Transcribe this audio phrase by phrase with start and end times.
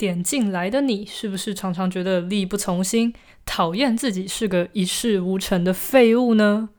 [0.00, 3.12] 点进来的你，是不是常常觉得力不从心，
[3.44, 6.70] 讨厌自己是个一事无成的废物呢？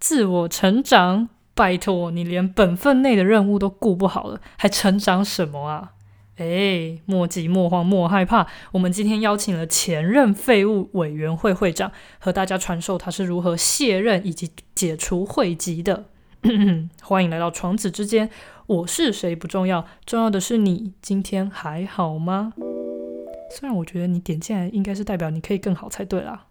[0.00, 5.90] 自我成长，拜托你连本分内的任务都顾不好了，还成长什么啊？
[6.38, 16.06] 哎，莫急莫慌莫害怕，我们今天邀请了前任废物委员会会长，和大家传授他是如何卸任以及解除会籍的。
[17.02, 18.28] 欢迎来到床子之间，
[18.66, 22.52] 我是谁不重要，重要的是你今天还好吗？
[23.50, 26.46] 虽然我觉得你点进来应该是代表你可以更好才对啦。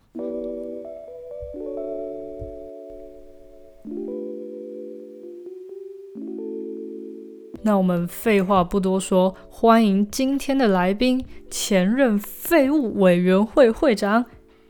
[7.64, 14.26] 那我们废话不多说，欢迎今天的来宾，前任废物委员会会长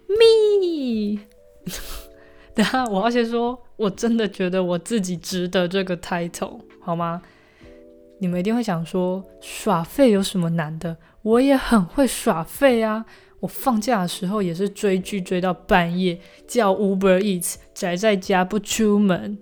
[0.08, 1.22] me。
[2.54, 7.22] 等下我要先说，我真的觉得我自己值得这个 title，好吗？
[8.20, 10.98] 你们一定会想说，耍废有什么难的？
[11.22, 13.06] 我也很会耍废啊！
[13.40, 19.38] 我放假的时候也是追剧追到半夜，叫 Uber Eats，宅在家不出门。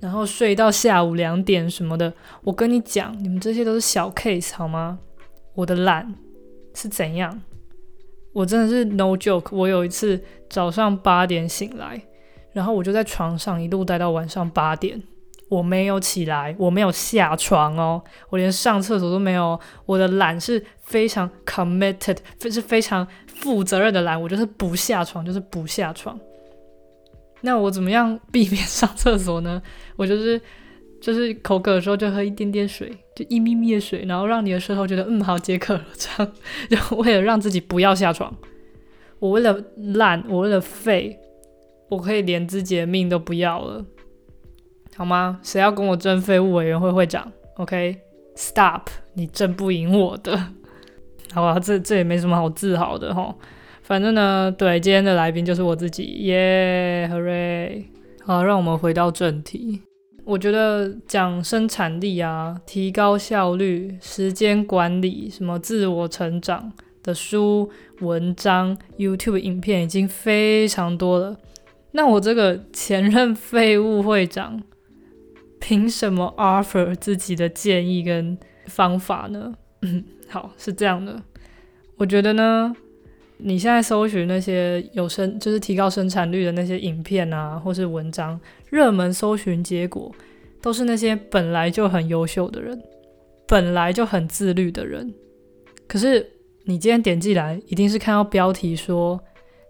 [0.00, 4.98] 然后睡到下午两点什么的，我跟你讲，你们这些都是小 case 好吗？
[5.54, 6.14] 我的懒
[6.74, 7.40] 是怎样？
[8.32, 9.56] 我真的是 no joke。
[9.56, 12.02] 我有一次早上八点醒来，
[12.52, 15.02] 然后我就在床上一路待到晚上八点，
[15.48, 19.58] 我没有起来，我没有下床哦，我连上厕所都没有。
[19.84, 22.16] 我的懒是非常 committed，
[22.50, 26.18] 是非常负责任的懒，我就是不下床，就是不下床。
[27.42, 29.62] 那我怎么样避免上厕所呢？
[29.96, 30.40] 我就是
[31.00, 36.32] 就是口渴的时候就喝一点点水，就一咪咪的水，然后让你的舌头觉得嗯好解渴了，这样
[36.68, 38.34] 就为了让自己不要下床。
[39.20, 39.62] 我为了
[39.94, 41.16] 懒，我为了废，
[41.88, 43.84] 我可以连自己的命都不要了，
[44.96, 45.38] 好吗？
[45.42, 50.38] 谁要跟我争废物委员会会长？OK，Stop，你争不赢我的。
[51.32, 53.34] 好吧，这这也没什么好自豪的哈。
[53.82, 57.84] 反正呢，对，今天的来宾就是我自己，耶，Hooray！
[58.24, 59.82] 好，让我们回到正题。
[60.24, 66.72] 我觉得讲生产力啊、提高效率、时间管理、什么自我成长
[67.02, 67.70] 的书、
[68.00, 71.36] 文章、YouTube 影片已经非常多了。
[71.92, 74.60] 那我这个前任废物会长，
[75.66, 79.52] 凭什么 offer 自己的建议跟方法呢？
[79.82, 81.20] 嗯好，是这样的，
[81.96, 82.72] 我觉得呢。
[83.38, 88.40] 你现在搜寻那些有生就是提高生产率的那些影片啊，或是文章，
[88.70, 90.10] 热门搜寻结果
[90.62, 92.80] 都是那些本来就很优秀的人，
[93.48, 95.12] 本来就很自律的人。
[95.88, 96.24] 可是
[96.64, 99.20] 你今天点进来，一定是看到标题说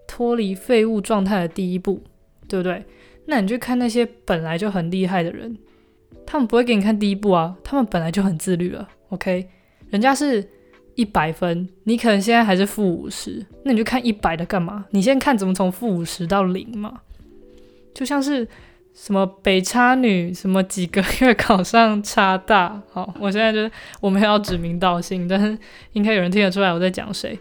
[0.07, 2.03] 脱离废物状态的第一步，
[2.47, 2.85] 对不对？
[3.25, 5.59] 那你去看那些本来就很厉害的人，
[6.27, 8.89] 他们不会给你看第一步啊，他们本来就很自律了。
[9.11, 9.49] OK，
[9.91, 10.47] 人家是。
[10.97, 14.87] 一百分，你可能现在还是负五十，那你就看一百的干嘛？
[14.93, 17.03] 你先看怎么从负五十到零嘛。
[17.93, 18.49] 就像是
[18.95, 22.81] 什么北差女，什么几个月考上差大。
[22.91, 23.71] 好，我现在就是
[24.01, 25.59] 我们要指名道姓，但是
[25.93, 27.39] 应该有人听得出来我在讲谁。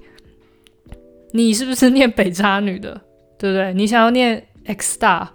[1.32, 3.00] 你是不是念北差女的？
[3.40, 3.74] 对不对？
[3.74, 5.32] 你想要念 X 大，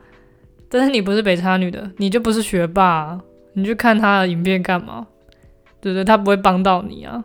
[0.68, 3.18] 但是你不是北差女的，你就不是学霸，
[3.54, 5.06] 你去看他的影片干嘛？
[5.80, 6.04] 对不对？
[6.04, 7.24] 他不会帮到你啊。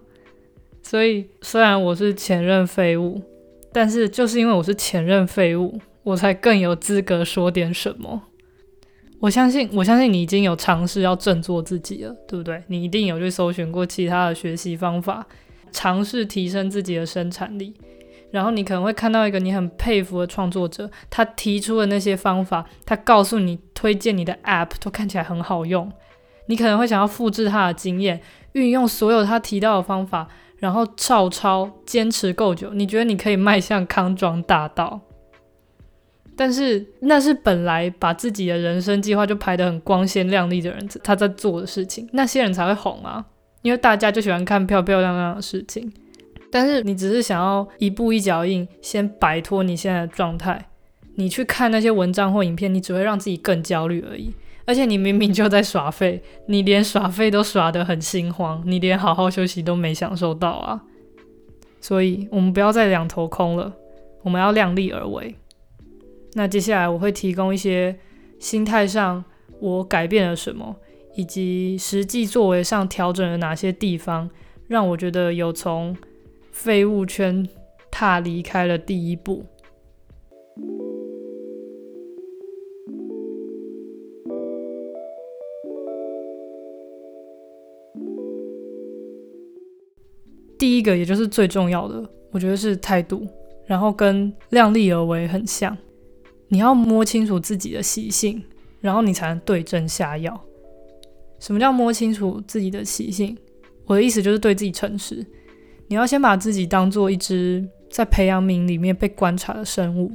[0.81, 3.21] 所以，虽然我是前任废物，
[3.73, 8.23] 但是就是因为我是前任废物，我才更有资格说点什么。
[9.19, 12.61] 我相信，我相信你已经有尝试要振作自己了，对不对？
[12.67, 15.25] 你一定有去搜寻过其他的学习方法，
[15.71, 17.73] 尝试提升自己的生产力。
[18.31, 25.89] 然后你可能会看到一个你很佩服的创作者，他提出的那些方法，他告诉你推荐你的 App 都看起来很好用，
[26.47, 28.21] 你可能会想要复制他的经验，
[28.53, 30.27] 运用所有他提到的方法。
[30.57, 35.01] 然后照抄，坚持够久，你觉得你可以迈向康庄大道？
[36.35, 43.25] 但是那是本来把自己的人生计划就排得很光鲜亮丽的人，他在做的事情，那些人才会红啊！
[43.63, 45.91] 因为大家就喜欢看漂漂亮亮的事情。
[46.49, 50.69] 但是你只是想要一步一脚印，先摆脱你现在的状态，
[51.15, 54.33] 你去看那些文章或影片，你只会让自己更焦虑而已。
[54.65, 60.83] 而且你明明就在耍废，你连耍废都耍得很心慌，你连好好休息都没享受到啊！
[61.79, 63.73] 所以，我们不要再两头空了，
[64.23, 65.35] 我们要量力而为。
[66.33, 67.95] 那接下来我会提供一些
[68.39, 69.23] 心态上
[69.59, 70.75] 我改变了什么，
[71.15, 74.29] 以及实际作为上调整了哪些地方，
[74.67, 75.95] 让我觉得有从
[76.51, 77.47] 废物圈
[77.91, 79.45] 踏离开了第一步。
[90.85, 93.27] 个，也就是最重要的，我觉得是态度，
[93.65, 95.75] 然后跟量力而为很像。
[96.47, 98.41] 你要摸清楚自己的习性，
[98.79, 100.39] 然后你才能对症下药。
[101.39, 103.35] 什么叫摸清楚自己的习性？
[103.85, 105.25] 我的意思就是对自己诚实。
[105.87, 110.11] 你要先把自己当做一只在培养皿里面被观察的生物，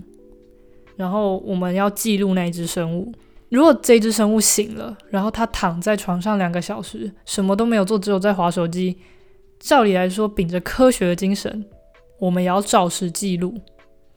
[0.96, 3.12] 然后我们要记录那一只生物。
[3.48, 8.96] 如果这只生物醒了，然后它躺在床上两个小时，什么都没有做，只有在划手机，
[9.60, 11.64] 照理来说，秉着科学的精神，
[12.18, 13.54] 我们也要照实记录。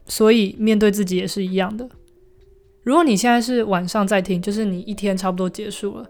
[0.06, 1.88] 所以面对自己也是一样的。
[2.84, 6.06] 如果你现在是晚上在听，就是你一天差不多结束了。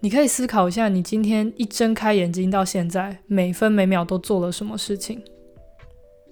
[0.00, 5.20] 你可以思考一下，你今天一睁开眼睛到现在，每分每秒都做了什么事情？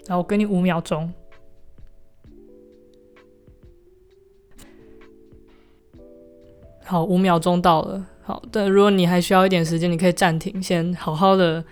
[0.07, 1.13] 然后我给你五秒钟。
[6.85, 8.07] 好，五秒钟到了。
[8.23, 11.63] 好的，如果你还需要一点时间，你可以暂停，先好好的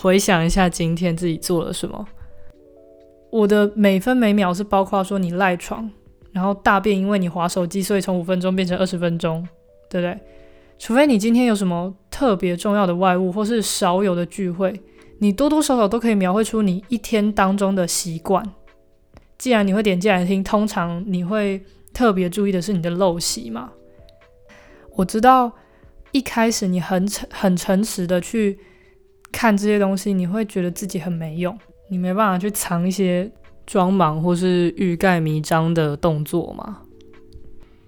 [0.00, 2.06] 回想一下今天自己做了什么。
[3.30, 5.90] 我的每分每秒是包括说你赖床，
[6.30, 9.46] 然后大便，因为你划手机，所以从五分钟变成二十分钟，
[9.90, 10.16] 对不对？
[10.78, 14.80] 除非你今天有什么特别重要的外物，或是少有的聚会，
[15.18, 18.48] 你多多少少都可以描绘出你一天当中的习惯。
[19.36, 21.60] 既然你会点进来听，通常你会
[21.92, 23.72] 特别注意的是你的陋习嘛？
[24.94, 25.50] 我知道
[26.12, 28.60] 一开始你很诚很诚实的去
[29.32, 31.56] 看这些东西，你会觉得自己很没用，
[31.88, 33.30] 你没办法去藏一些
[33.66, 36.82] 装忙或是欲盖弥彰的动作嘛？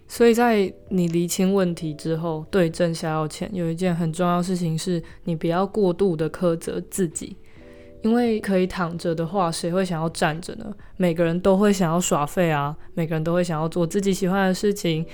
[0.06, 7.36] 所以在你厘清问题之后，对症下药前，有一件很重要事情是，你不要过度的苛责自己，
[8.02, 10.66] 因为可以躺着的话，谁会想要站着呢？
[10.96, 15.06] 每个人都会想要耍废啊，每个人都会想要做自己喜欢的事情，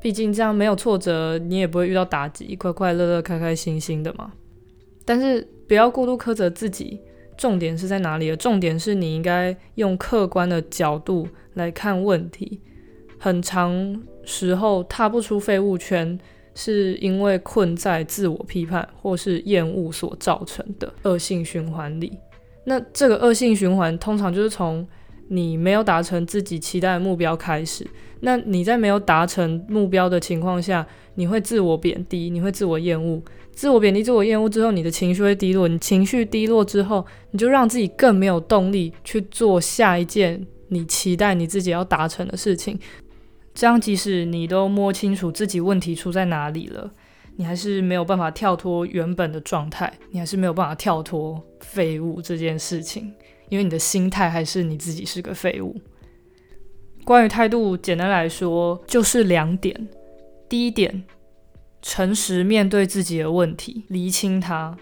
[0.00, 4.32] 毕竟这样没有挫折，你也不会遇到打击，快快乐乐、开开心心的嘛。
[5.04, 6.98] 但是不要过度苛责自己，
[7.36, 8.34] 重点是在哪里？
[8.34, 12.60] 重点是你应该用客观的角度来看问题，
[13.20, 14.02] 很长。
[14.24, 16.18] 时候踏不出废物圈，
[16.56, 22.18] 是因为困在自我批判或是厌恶所造成的恶性循环里。
[22.64, 24.84] 那这个恶性循环通常就是从
[25.28, 27.86] 你没有达成自己期待的目标开始。
[28.22, 30.84] 那你在没有达成目标的情况下，
[31.20, 33.22] 你会自我贬低，你会自我厌恶。
[33.52, 35.68] 自我贬低、自我厌恶之后，你的情绪会低落。
[35.68, 42.78] 你情绪低落之后，你就让自己更没有动力去做下一件你期待你自己要达成的事情。
[43.52, 46.90] 这样，即使你都摸清楚自己问题出在哪里了，
[47.36, 53.12] 你还是没有办法跳脱原本的状态，你还是没有办法跳脱废物这件事情，
[53.50, 55.76] 因为你的心态还是你自己是个废物。
[57.04, 59.88] 关于态度，简单来说就是两点：
[60.50, 61.04] 第一点，
[61.80, 64.76] 诚实面对自己的问题，厘清它；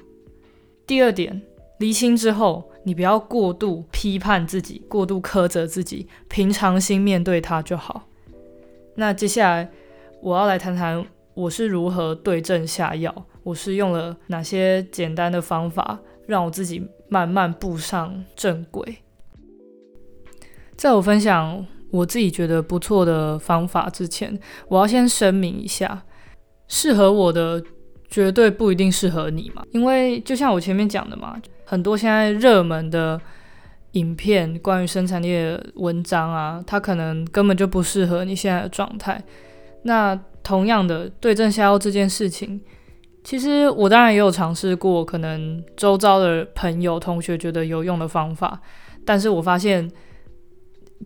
[0.87, 1.43] 第二点，
[1.79, 8.09] 厘清之后，你不要过度批判自己，过度苛责自己，平常心面对它就好。
[8.94, 9.70] 那接下来
[10.23, 11.05] 我要来谈谈
[11.35, 18.97] 我是如何对症下药，我是用了哪些简单的方法，让我自己慢慢步上正轨。
[20.76, 24.38] 在我分享我自己觉得不错的方法之前，
[24.69, 26.02] 我要先声明一下，
[26.69, 27.62] 适合我的
[28.08, 33.20] 绝对不一定适合你嘛，因为就像我前面讲的嘛，很多现在热门的。
[33.93, 39.20] 影片关于生产力的文章啊，它可能根本就不适合你现在的状态。
[39.84, 42.60] 那同样的，对症下药这件事情，
[43.24, 48.60] 其实我当然也有尝试过，可能周遭的朋友、同学觉得有用的方法，
[49.06, 49.91] 但是我发现，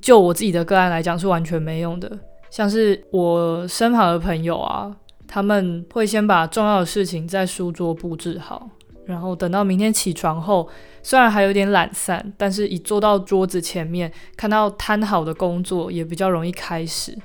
[0.00, 2.18] 就我自己的个案来讲，是完全没用的。
[2.50, 4.94] 像是我身旁的朋友啊，
[5.26, 8.68] 他们会先把重要的事情在书桌布置好。
[9.04, 10.68] 然后等到明天起床后，
[11.02, 17.16] 虽然还有点懒散，但是一坐到桌子前面，看到摊好的工作也比较容易开始。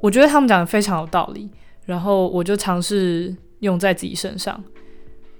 [0.00, 1.50] 我觉得他们讲的非常有道理，
[1.84, 4.62] 然后我就尝试用在自己身上。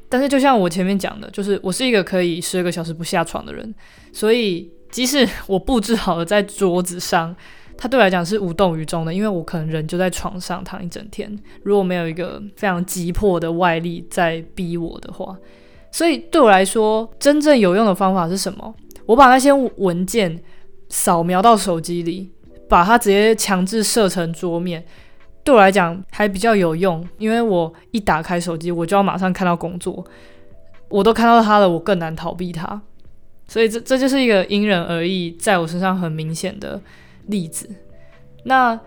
[0.08, 3.74] 但是就像我前面讲的，就是我是一个可以十二个小时不下床的人，
[4.12, 7.34] 所以即使我布置好了在桌子上。
[7.76, 15.36] 它对我来讲是无动于衷的，因为我可能人就在床上躺一整天，如果没有一个非常急迫的外力在逼我的话，
[15.90, 18.72] 所以对我来说，真正有用的方法是什么？
[19.06, 20.40] 我把那些文件
[20.88, 22.30] 扫描到手机里，
[22.68, 24.84] 把它直接强制设成桌面，
[25.42, 30.04] 对我来讲还比较有用，因为我一打开手机，我就要马上看到工作，
[30.88, 32.80] 我都看到它了，我更难逃避它，
[33.46, 36.80] 所以这这就是一个因人而异在我身上很明显的
[37.26, 37.68] 例子。
[38.44, 38.78] 那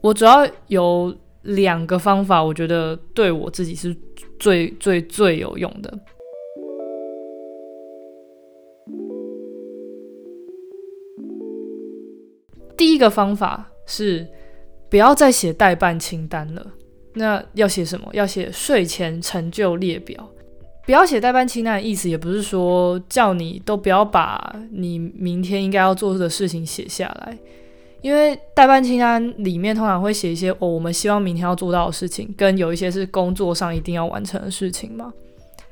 [0.00, 3.96] 我主要有两个方法我觉得对我自己是
[4.38, 5.98] 最最最有用的。
[12.76, 14.26] 第一个方法是
[14.88, 16.66] 不要再写待办清单了。
[17.12, 18.08] 那要写什么？
[18.12, 20.30] 要写睡前成就列表。
[20.84, 27.38] 不要写代办清单的意思，也不是说叫你都不要把你明天应该要做的事情写下来，
[28.00, 35.12] 因为代办清单里面通常会写一些哦，我们希望明天要做到的事情，跟有一些是工作上一定要完成的事情嘛。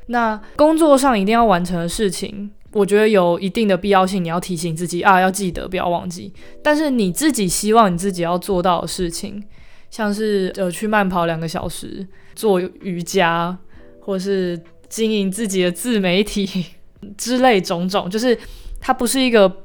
[0.07, 6.33] 那工作上一定要完成的事情，我觉得有一定的必要性，你要提醒自己啊，要记得，不要忘记。
[6.63, 9.43] 但是你自己希望你自己要做到的事情，
[9.91, 13.59] 像是呃去慢跑两个小时，做瑜伽，
[14.01, 16.67] 或是经营自己的自媒体
[17.17, 18.39] 之类种种，就是
[18.81, 19.65] 它不是一个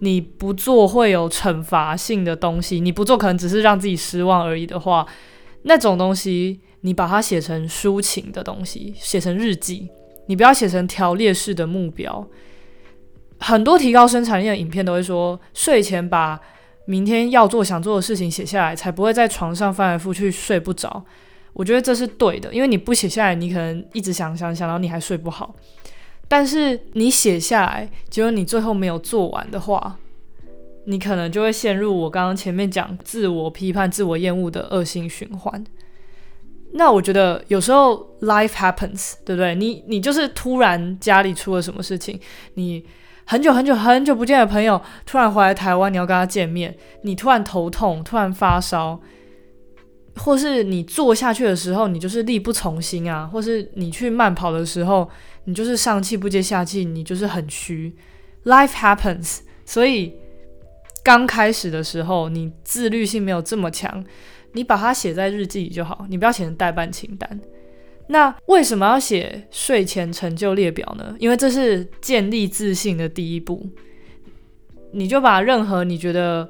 [0.00, 5.06] 你不做会有惩罚性的东西，你不做可能只是让自己失望而已的话，
[5.62, 6.60] 那种东西。
[6.84, 9.88] 你把它写成抒情的东西，写成日记，
[10.26, 12.28] 你不要写成条列式的目标。
[13.38, 16.40] 很多提高生产力的影片都会说，睡前把
[16.86, 21.04] 明天要做、想做的事情写下来，才不会在床上翻来覆去睡不着。
[21.52, 25.54] 我觉得这是对的，因为你不写下来，你可能一直想想想，然后你还睡不好。
[26.28, 29.98] 但是你写下来，结果你最后没有做完的话，
[30.86, 35.62] 你可能就会陷入我刚刚前面讲自我批判、自我厌恶的恶性循环。
[36.72, 39.54] 那我觉得有时候 life happens，对不对？
[39.54, 42.18] 你你就是突然家里出了什么事情，
[42.54, 42.82] 你
[43.26, 48.98] 很久很久很久不见的朋友突然回来台湾，你要跟他见面，你突然头痛，突然发烧，
[50.16, 55.08] 或是你坐下去的时候，你就是力不从心啊，或是你去慢跑的时候，
[55.44, 57.94] 你就是上气不接下气，你就是很虚。
[58.44, 60.14] Life happens，所以
[61.02, 64.04] 刚开始的时候，你自律性没有这么强。
[64.54, 67.40] 你把它写在日记里就好，你不要写成代办清单。
[68.08, 71.16] 那为什么要写睡前成就列表呢？
[71.18, 73.66] 因为这是建立自信的第一步。
[74.92, 76.46] 你就把任何你觉得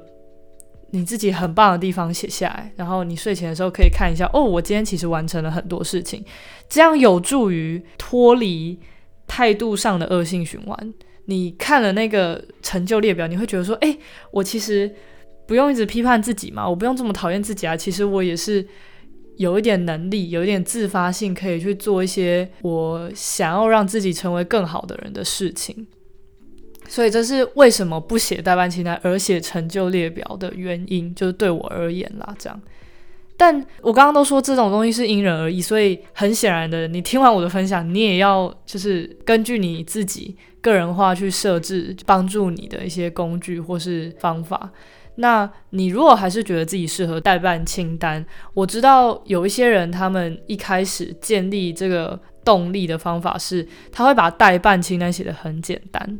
[0.93, 6.23] 你自己很棒的地方写下来，然后你睡前的时候可以看一下，哦，我今天其实完成了很多事情，
[6.69, 8.79] 这样有助于脱离
[9.27, 10.93] 态度上的恶性循环。
[11.25, 13.97] 你看了那个成就列表，你会觉得说，哎，
[14.31, 14.89] 我其实。
[15.45, 17.75] 不用一直批判自己嘛，我不用这么讨厌自己啊。
[17.75, 18.65] 其实我也是
[19.35, 25.85] 有一点能力，有一点自发性，可以去做一些我想要让自己成为更好的人的事情。
[26.93, 32.35] 所以这是为什么不写代办清单而写成就列表的原因，就是对我而言啦。
[32.37, 32.61] 这样，
[33.35, 44.69] 但我刚刚都说这种东西是因人而异，所以很显然的，你听完我的分享，你也要就是根据你自己个人化去设置帮助你的一些工具或是方法。
[45.15, 48.23] 那你如果还是觉得自己适合代办清单，
[48.53, 56.19] 我知道有一些人，他们一开始建立这个动力的方法是，他会把代办清单写得很简单，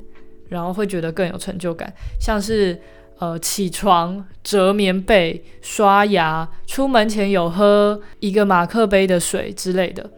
[0.53, 2.79] 然后会觉得更有成就感，像是
[3.19, 10.09] 呃起床、折棉被、刷牙、出门前有喝一个马克杯的水之类的。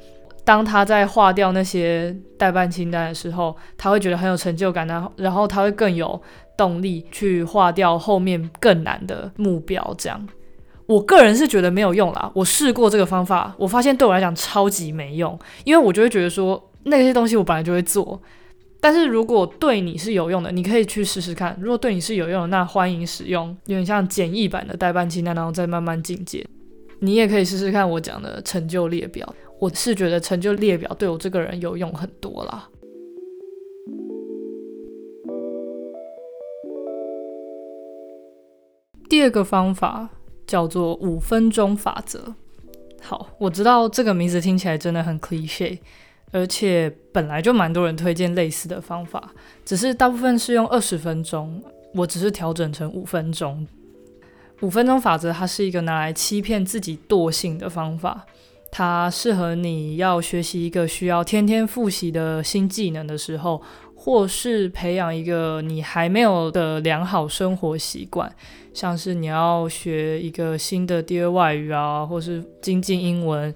[0.43, 6.21] 当他在划掉那些代办清单的时候，他会觉得很有成就感，然后然后他会更有。
[6.57, 10.25] 动力去划掉后面更难的目标，这样，
[10.85, 12.31] 我个人是觉得没有用啦。
[12.33, 18.21] 我试过这个方法，我发现对我来讲超级没用，因为我就会觉得说那些东西我本来就会做。
[18.85, 21.57] 但是如果对你是有用的，你可以去试试看。
[21.59, 26.45] 如果对你是有用的，那欢迎使用，有点像简易版的代办清单，然后再慢慢进阶。
[26.99, 29.27] 你也可以试试看我讲的成就列表，
[29.59, 32.69] 我是觉得成就列表对我这个人有用很多啦。
[39.09, 40.07] 第二个方法
[40.45, 42.35] 叫做五分钟法则。
[43.01, 45.79] 好，我知道这个名字听起来真的很 cliche，
[46.35, 49.31] 而且本来就蛮多人推荐类似的方法，
[49.63, 51.63] 只是大部分是用二十分钟，
[51.93, 53.65] 我只是调整成五分钟。
[54.59, 58.25] 五分钟法则它是一个拿来欺骗自己惰性的方法，
[58.69, 63.61] 它适合你要学习一个需要天天复习的新技能的时候。
[63.97, 68.31] 或是培养一个你还没有的良好生活习惯，
[68.71, 73.51] 像是你要学一个新的第二外语啊，或是精进英文，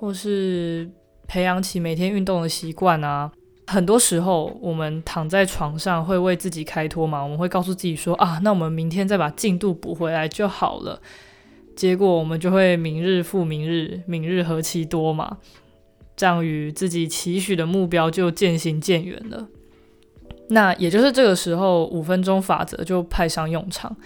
[0.00, 0.90] 或是
[1.26, 3.30] 培养起每天运动的习惯啊。
[3.66, 11.00] 很多时候，我们躺在床上会为自己开脱嘛，我们会告诉自己说啊，那我们明天再把进度补回来就好了。
[11.74, 15.38] 结果我们就会明日复明日，明日何其多嘛，
[16.14, 19.48] 这样与自己期许的目标就渐行渐远了。
[20.50, 23.96] 那也就是这个时候，五分钟法则就派上用场。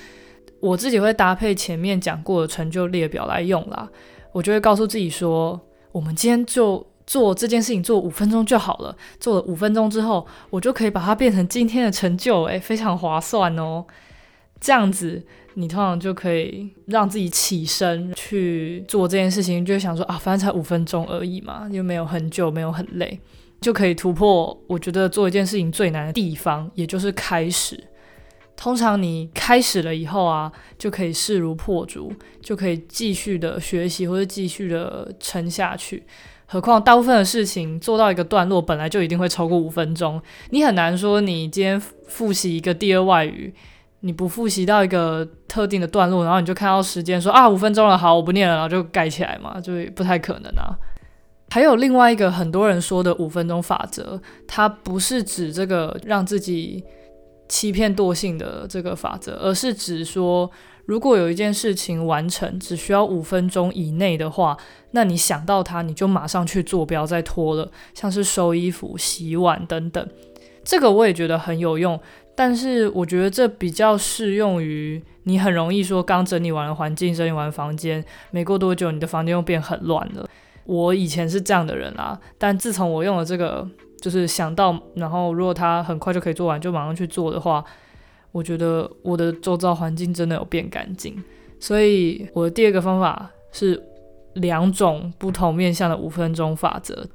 [0.60, 3.88] 我自己会搭配前面讲过的成就列表来用啦。
[4.32, 5.60] 我就会告诉自己说，
[5.90, 8.94] 我们今天就做这件事情，做五分钟就好了。
[9.18, 13.82] 做了五分钟之后，我就可以把它变成今天的成就，诶，非常划算哦。
[14.60, 15.24] 这样子
[15.54, 23.18] 你通常就可以让自己起身去做这件事情，就想说啊，反正才五分钟而已嘛，又没有很久，没有很累，
[23.62, 24.60] 就可以突破。
[24.66, 27.82] 我觉得做一件事情最难的地方，也就是开始。
[28.54, 32.12] 通常你开始了以后啊，就可以势如破竹，
[32.42, 36.02] 就可以继续的学习或者继续的撑下去。
[36.50, 40.20] 何况大部分的事情做到一个段落，本来就一定会超过五分钟。
[40.50, 43.54] 你很难说你今天复习一个第二外语，
[44.00, 50.74] 你不复习到一个特定的段落，然后你就看到时间说啊五分钟了，好我不念了，然后就盖起来嘛，就不太可能啊。
[51.50, 56.84] 还有另外一个很多人说的五分钟法则，它不是指这个让自己。
[57.50, 60.50] 欺骗惰性的这个法则，而是指说，
[60.88, 64.56] 如果有一件事情完成只需要五分钟以内的话，
[64.92, 67.70] 那你想到它，你就马上去做，不要再拖了。
[67.92, 70.08] 像是收衣服、洗碗等等，
[70.64, 72.00] 这个我也觉得很有用。
[72.34, 80.26] 但是我觉得这比较适用于你很容易说刚整理完了环境、整理完房间，没过多久你的房间又变很乱了。
[80.64, 83.68] 我以前是这样的人啊，但自从我用了这个。
[84.00, 87.64] 就是想到，然后如果它很快就可以做完，就马上去做的话，
[88.38, 91.20] 我觉得我的周遭环境真的有变干净。
[91.58, 93.82] 所以我的第二个方法是
[94.34, 97.06] 两种不同面向的五分钟法则。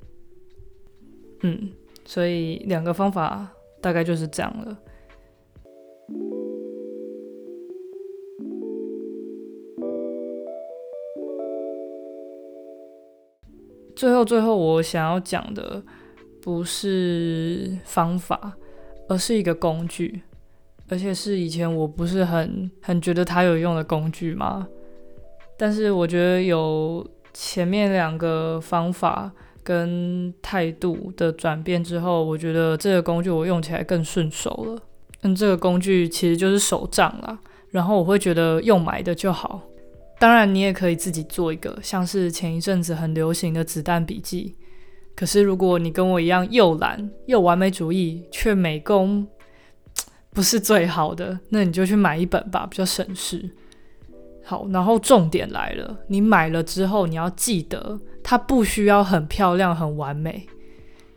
[1.43, 1.71] 嗯，
[2.03, 3.47] 所以两个方法
[3.79, 4.77] 大概就是这样了。
[13.95, 15.81] 最后，最后我想要讲的。
[16.45, 18.57] 不是方法，
[19.07, 20.23] 而是一个工具，
[20.93, 24.67] 而且是以前我不是很很觉得它有用的工具嘛。
[25.57, 29.31] 但是我觉得有前面两个方法
[29.63, 34.79] 跟态度的转变之后，我觉得这个工具我用起来更顺手了。
[35.23, 37.39] 嗯，这个工具其实就是手账啦，
[37.71, 39.61] 然后我会觉得用买的就好。
[40.19, 44.55] 当然，你也可以自己做一个，像是前一阵子很流行的子弹笔记。
[45.15, 49.27] 可是，如果你跟我一样又懒又完美主义，却美工
[50.33, 53.49] 不是最好的，那你就去买一本吧，比较省事。
[54.43, 60.47] 好，然后重点来了，你买了之后，你要记得它不需要很漂亮、很完美。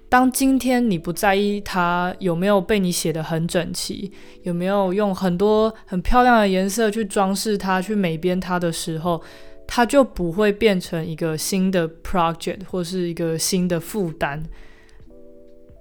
[0.08, 9.22] 当今天你不在意它有没有被你写的很整齐，有没有用很多很漂亮的颜色去装饰它、去美编它的时候。
[9.68, 14.40] 它就不会变成一个新的 project 或是一个新的负担，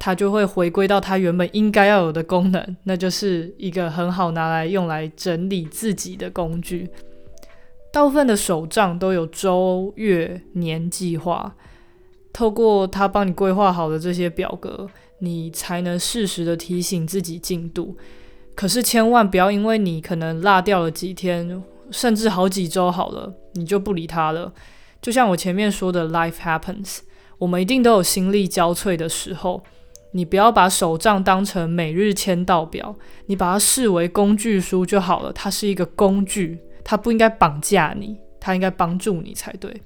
[0.05, 6.87] 它就会回归到它原本应该要有的功能，那就是一个很好拿来用来整理自己的工具。
[7.91, 11.55] 大部分的手账都有周、月、年计划，
[12.31, 14.87] 透过它帮你规划好的这些表格，
[15.21, 17.97] 你才能适时的提醒自己进度。
[18.53, 21.63] 可是千万不要因为你可能落掉了几天。
[21.89, 24.53] 甚至好几周好了，你就不理他了。
[25.01, 26.99] 就像我前面说的，life happens，
[27.39, 29.63] 我们一定都有心力交瘁的时候。
[30.15, 35.33] 你不要把手账当成每日签到表，你把它视为工具书就好了。
[35.33, 39.81] 它是一个工具，它不应该绑架你，它应该帮助你才对。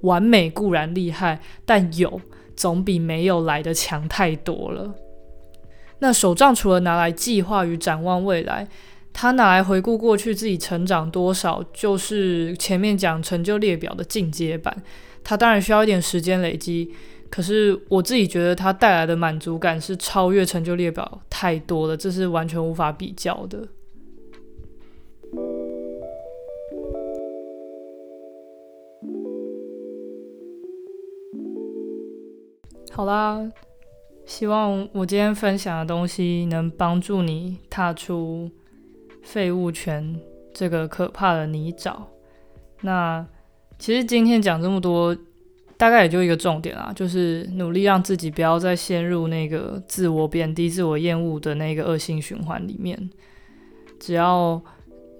[0.00, 2.18] 完美固然厉害，但有
[2.56, 4.94] 总比没有来的强太多了。
[5.98, 8.66] 那手账除了拿来计划与展望未来。
[9.18, 14.74] 它拿来回顾过去自己成长多少，就是前面讲成就列表的进阶版。
[15.24, 16.92] 它当然需要一点时间累积，
[17.30, 23.68] 可是我自己觉得它带来的满足感是超越成就列表太多了，这是完全无法比较的。
[32.90, 33.50] 好啦，
[34.24, 38.50] 希望我今天分享的东西能帮助你踏出。
[39.22, 40.20] 废物圈
[40.54, 41.96] 这个可怕的泥沼。
[42.82, 43.26] 那
[43.76, 45.16] 其实今天讲这么多，
[45.76, 53.10] 大概也就一个重点啦，就是努力让自己不要再陷入那个自我贬低、自我厌恶的那个恶性循环里面。
[53.98, 54.60] 只要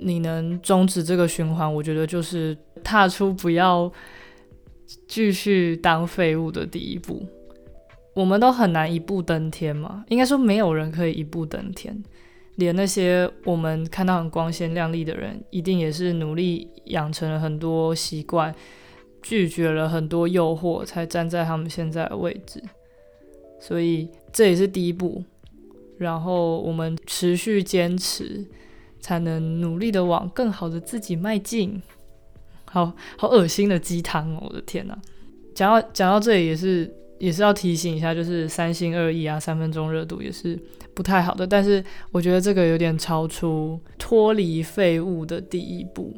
[0.00, 3.90] 你能终止这个循环，我觉得就是踏出不要
[5.06, 7.26] 继续当废物的第一步。
[8.14, 12.02] 我们都很难一步登天嘛，应该说没有人可以一步登天。
[12.56, 18.54] 连那些我们看到很光鲜亮丽的人，一定也是努力养成了很多习惯，
[19.28, 22.62] 拒绝了很多诱惑，才站在他们现在的位置。
[23.58, 25.24] 所以这也是第一步，
[25.98, 28.46] 然后我们持续坚持，
[29.00, 31.82] 才能努力的往更好的自己迈进。
[32.66, 34.46] 好好恶心的鸡汤哦！
[34.48, 34.96] 我的天哪，
[35.56, 40.56] 讲到讲到这里也是也是要提醒一下，就是三心二意啊，三分钟热度也是
[40.94, 41.44] 不太好的。
[41.44, 46.14] 但是我觉得这个有点超出脱离废物的第一步。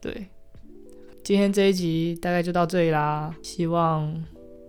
[0.00, 0.28] 对，
[1.24, 4.12] 今天这一集大概就到这里啦，希望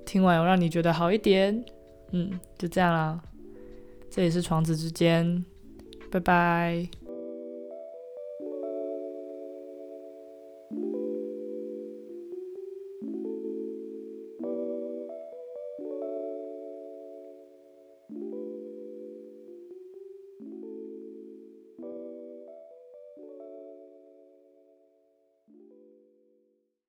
[0.06, 1.64] 听完有让你觉得好一点。
[2.12, 3.20] 嗯，就这样啦。
[4.12, 5.44] 这里是床子之间，
[6.12, 6.88] 拜拜。